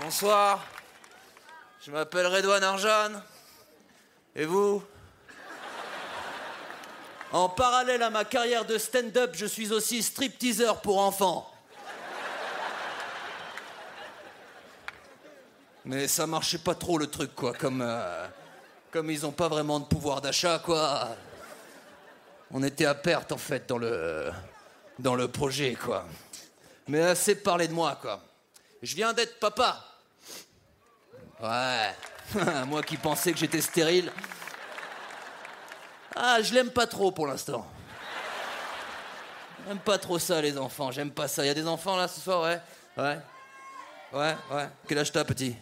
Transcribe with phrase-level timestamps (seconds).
[0.00, 0.64] Bonsoir.
[1.84, 3.10] Je m'appelle Redouane Arjan.
[4.36, 4.82] Et vous?
[7.32, 11.50] En parallèle à ma carrière de stand-up, je suis aussi strip-teaser pour enfants.
[15.84, 17.52] Mais ça marchait pas trop le truc, quoi.
[17.54, 18.26] Comme, euh,
[18.92, 21.08] comme ils ont pas vraiment de pouvoir d'achat, quoi.
[22.52, 24.30] On était à perte, en fait, dans le,
[24.98, 26.06] dans le projet, quoi.
[26.86, 28.20] Mais assez parlé de moi, quoi.
[28.82, 29.84] Je viens d'être papa.
[31.40, 31.94] Ouais.
[32.66, 34.10] moi qui pensais que j'étais stérile.
[36.16, 37.66] Ah, je l'aime pas trop pour l'instant.
[39.66, 40.90] J'aime pas trop ça, les enfants.
[40.90, 41.44] J'aime pas ça.
[41.44, 42.60] Il y a des enfants là ce soir, ouais
[42.96, 43.18] Ouais.
[44.12, 44.68] Ouais, ouais.
[44.88, 45.56] Quel âge t'as, petit?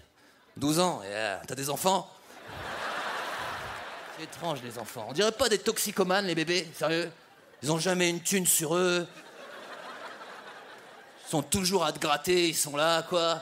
[0.56, 1.41] 12 ans yeah.
[1.47, 2.11] T'as des enfants?
[4.16, 5.06] C'est étrange, les enfants.
[5.09, 7.11] On dirait pas des toxicomanes, les bébés Sérieux?
[7.62, 9.06] Ils ont jamais une thune sur eux.
[11.30, 13.41] Sont toujours à te gratter, ils sont là, quoi.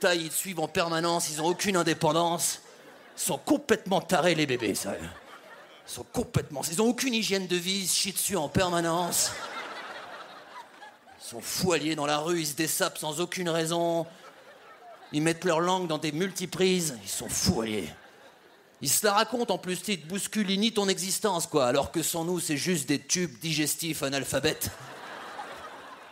[0.00, 2.62] T'ailles, ils te suivent en permanence, ils ont aucune indépendance.
[3.14, 4.98] Ils sont complètement tarés, les bébés, sérieux.
[5.86, 6.62] Ils sont complètement.
[6.70, 9.32] Ils ont aucune hygiène de vie, ils se chient dessus en permanence.
[11.20, 14.06] Ils sont fous dans la rue, ils se dessapent sans aucune raison.
[15.12, 17.92] Ils mettent leur langue dans des multiprises, ils sont fous alliés.
[18.80, 21.92] Ils se la racontent en plus, ils te bousculent, ils nient ton existence, quoi, alors
[21.92, 24.70] que sans nous, c'est juste des tubes digestifs analphabètes.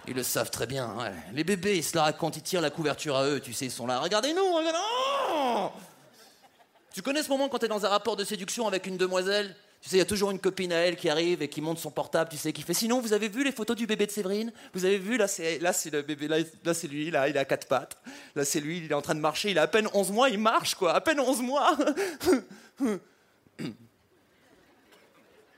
[0.08, 0.94] Ils le savent très bien.
[1.32, 3.70] Les bébés, ils se la racontent, ils tirent la couverture à eux, tu sais, ils
[3.70, 3.98] sont là.
[3.98, 4.78] Regardez-nous, regardez
[5.32, 5.70] oh
[6.92, 9.54] Tu connais ce moment quand t'es dans un rapport de séduction avec une demoiselle
[9.86, 11.78] tu sais, il y a toujours une copine à elle qui arrive et qui monte
[11.78, 14.10] son portable, tu sais, qui fait Sinon, vous avez vu les photos du bébé de
[14.10, 17.28] Séverine Vous avez vu, là, c'est, là, c'est le bébé, là, là, c'est lui, là,
[17.28, 17.96] il a quatre pattes.
[18.34, 20.28] Là, c'est lui, il est en train de marcher, il a à peine 11 mois,
[20.28, 21.76] il marche, quoi, à peine 11 mois.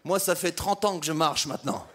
[0.04, 1.86] Moi, ça fait 30 ans que je marche maintenant.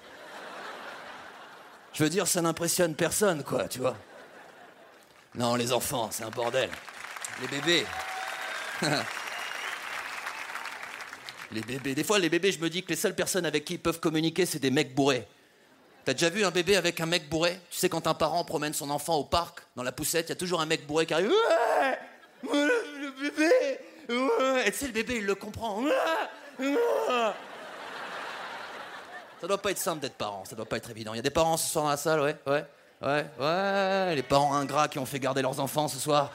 [1.94, 3.96] Je veux dire, ça n'impressionne personne, quoi, tu vois.
[5.36, 6.70] Non, les enfants, c'est un bordel.
[7.42, 7.86] Les bébés.
[11.52, 11.96] les bébés.
[11.96, 14.00] Des fois, les bébés, je me dis que les seules personnes avec qui ils peuvent
[14.00, 15.28] communiquer, c'est des mecs bourrés.
[16.06, 17.60] T'as déjà vu un bébé avec un mec bourré?
[17.70, 20.34] Tu sais, quand un parent promène son enfant au parc, dans la poussette, il y
[20.34, 21.30] a toujours un mec bourré qui arrive.
[21.30, 22.00] Ouais,
[22.52, 23.52] le bébé
[24.66, 25.84] Et tu sais, le bébé, il le comprend.
[29.44, 31.14] Ça doit pas être simple d'être parent, ça doit pas être évident.
[31.14, 32.66] Il y a des parents ce soir dans la salle, ouais, ouais,
[33.02, 34.16] ouais, ouais.
[34.16, 36.32] Les parents ingrats qui ont fait garder leurs enfants ce soir.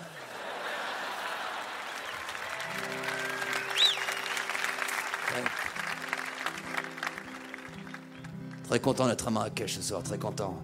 [8.68, 10.62] Très content d'être à Marrakech ce soir, très content.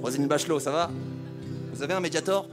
[0.00, 0.90] Rosine Bachelot, ça va?
[1.74, 2.48] Vous avez un médiator?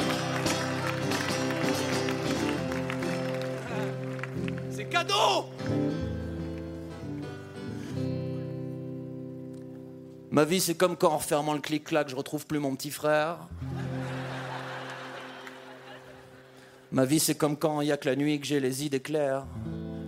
[10.35, 13.47] Ma vie, c'est comme quand en refermant le clic-clac, je retrouve plus mon petit frère.
[16.91, 18.99] Ma vie, c'est comme quand il y a que la nuit que j'ai les idées
[18.99, 19.45] claires.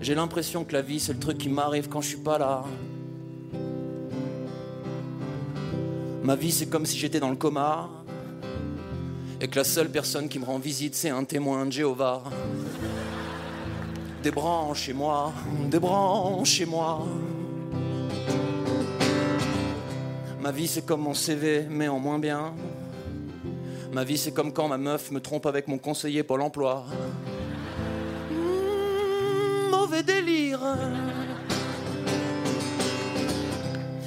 [0.02, 2.66] J'ai l'impression que la vie, c'est le truc qui m'arrive quand je suis pas là.
[6.24, 7.90] Ma vie, c'est comme si j'étais dans le coma.
[9.40, 12.24] Et que la seule personne qui me rend visite, c'est un témoin de Jéhovah.
[14.23, 15.31] Des branches chez moi,
[15.69, 17.05] des branches chez moi.
[20.41, 22.53] Ma vie, c'est comme mon CV, mais en moins bien.
[23.94, 26.85] Ma vie, c'est comme quand ma meuf me trompe avec mon conseiller pour l'emploi
[29.88, 30.59] mauvais délire.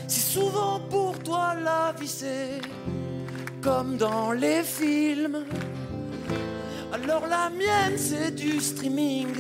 [0.06, 2.60] Si souvent pour toi la vie c'est
[3.62, 5.44] comme dans les films,
[6.92, 9.34] alors la mienne c'est du streaming.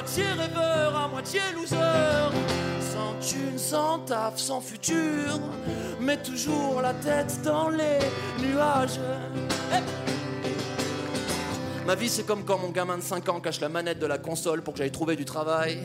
[0.00, 1.76] Moitié rêveur, à moitié loser,
[2.80, 5.38] sans thune, sans taf, sans futur,
[6.00, 7.98] mais toujours la tête dans les
[8.42, 8.98] nuages.
[11.86, 14.16] Ma vie, c'est comme quand mon gamin de 5 ans cache la manette de la
[14.16, 15.80] console pour que j'aille trouver du travail.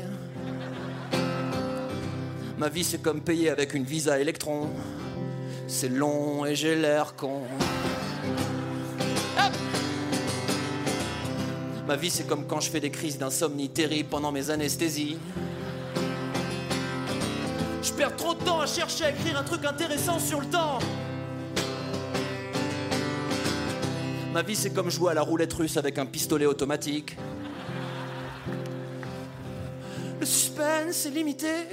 [2.57, 4.69] Ma vie, c'est comme payer avec une visa électron.
[5.67, 7.41] C'est long et j'ai l'air con.
[11.87, 15.17] Ma vie, c'est comme quand je fais des crises d'insomnie terribles pendant mes anesthésies.
[17.83, 20.79] Je perds trop de temps à chercher à écrire un truc intéressant sur le temps.
[24.33, 27.15] Ma vie, c'est comme jouer à la roulette russe avec un pistolet automatique.
[30.19, 31.67] Le suspense est limité.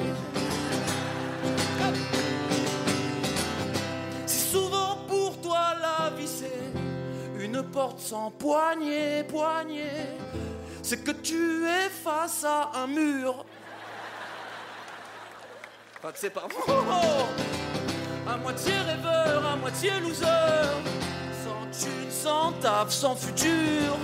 [7.63, 10.07] Porte sans poignée, poignée,
[10.83, 13.45] c'est que tu es face à un mur.
[15.99, 16.49] Enfin, c'est pas.
[16.67, 18.31] Oh, oh.
[18.31, 20.27] À moitié rêveur, à moitié loser.
[21.45, 23.97] Sans thune, sans taf, sans futur.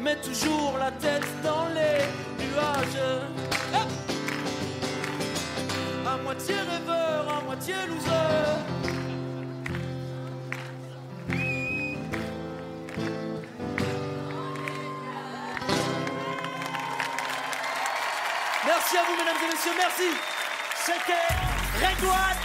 [0.00, 2.04] Mais toujours la tête dans les
[2.42, 4.13] nuages.
[18.76, 20.10] Merci à vous, mesdames et messieurs, merci.
[20.74, 21.30] C'était
[21.78, 22.44] Redouane